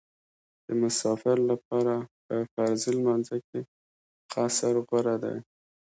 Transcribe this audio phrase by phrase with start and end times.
[0.65, 1.93] د مسافر لپاره
[2.25, 3.59] په فرضي لمانځه کې
[4.33, 5.37] قصر غوره دی